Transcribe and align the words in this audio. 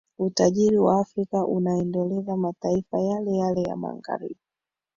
Utajiri 0.19 0.77
wa 0.77 0.99
Afrika 1.01 1.45
unaendeleza 1.45 2.37
mataifa 2.37 2.99
yale 3.01 3.37
yale 3.37 3.61
ya 3.61 3.75
magharibi 3.77 4.39